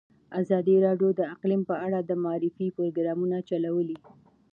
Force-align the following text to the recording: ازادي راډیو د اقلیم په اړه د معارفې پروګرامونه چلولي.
ازادي 0.41 0.75
راډیو 0.85 1.09
د 1.19 1.21
اقلیم 1.33 1.61
په 1.69 1.75
اړه 1.85 1.99
د 2.03 2.11
معارفې 2.23 2.67
پروګرامونه 2.77 3.37
چلولي. 3.49 3.97